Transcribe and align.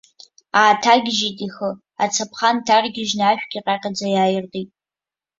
Ааҭагьежьит 0.61 1.37
ихы, 1.47 1.69
ацаԥха 2.03 2.49
нҭаргьежьны 2.55 3.23
ашәгьы 3.29 3.59
ҟьаҟьаӡа 3.65 4.07
иааиртит. 4.13 4.69